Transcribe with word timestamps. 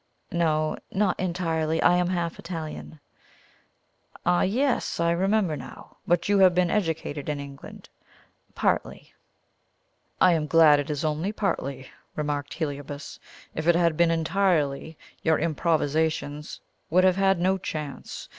"No, 0.31 0.77
not 0.91 1.19
entirely. 1.19 1.79
I 1.79 1.95
am 1.97 2.07
half 2.07 2.39
Italian." 2.39 2.99
"Ah, 4.25 4.41
yes! 4.41 4.99
I 4.99 5.11
remember 5.11 5.55
now. 5.55 5.97
But 6.07 6.27
you 6.27 6.39
have 6.39 6.55
been 6.55 6.71
educated 6.71 7.29
in 7.29 7.39
England?" 7.39 7.87
"Partly." 8.55 9.13
"I 10.19 10.33
am 10.33 10.47
glad 10.47 10.79
it 10.79 10.89
is 10.89 11.05
only 11.05 11.31
partly," 11.31 11.87
remarked 12.15 12.55
Heliobas. 12.55 13.19
"If 13.53 13.67
it 13.67 13.75
had 13.75 13.95
been 13.95 14.09
entirely, 14.09 14.97
your 15.21 15.37
improvisations 15.37 16.61
would 16.89 17.03
have 17.03 17.17
had 17.17 17.37
no 17.39 17.59
chance. 17.59 18.27